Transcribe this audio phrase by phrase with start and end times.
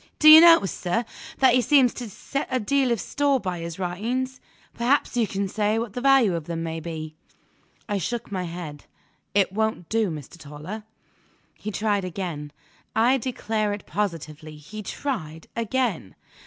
[0.17, 1.05] "Do you notice, sir,
[1.37, 4.41] that he seems to set a deal of store by his writings?
[4.73, 7.13] Perhaps you can say what the value of them may be?"
[7.87, 8.85] I shook my head.
[9.35, 10.39] "It won't do, Mr.
[10.39, 10.85] Toller!"
[11.53, 12.51] He tried again
[12.95, 16.15] I declare it positively, he tried again.